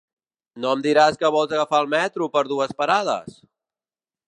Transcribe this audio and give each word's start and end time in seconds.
No 0.63 0.71
em 0.77 0.79
diràs 0.85 1.19
que 1.23 1.31
vols 1.35 1.53
agafar 1.57 1.83
el 1.85 1.91
metro 1.93 2.31
per 2.37 2.45
dues 2.53 2.75
parades? 2.83 3.39